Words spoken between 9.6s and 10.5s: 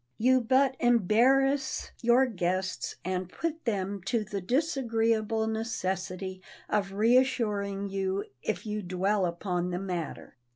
the matter.